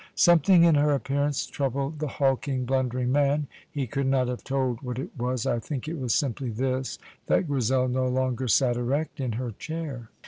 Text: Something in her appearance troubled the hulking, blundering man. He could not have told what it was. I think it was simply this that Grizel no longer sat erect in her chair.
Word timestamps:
Something 0.15 0.63
in 0.63 0.73
her 0.73 0.93
appearance 0.95 1.45
troubled 1.45 1.99
the 1.99 2.07
hulking, 2.07 2.65
blundering 2.65 3.11
man. 3.11 3.45
He 3.69 3.85
could 3.85 4.07
not 4.07 4.29
have 4.29 4.43
told 4.43 4.81
what 4.81 4.97
it 4.97 5.11
was. 5.15 5.45
I 5.45 5.59
think 5.59 5.87
it 5.87 5.99
was 5.99 6.11
simply 6.11 6.49
this 6.49 6.97
that 7.27 7.45
Grizel 7.47 7.87
no 7.87 8.07
longer 8.07 8.47
sat 8.47 8.77
erect 8.77 9.19
in 9.19 9.33
her 9.33 9.51
chair. 9.51 10.09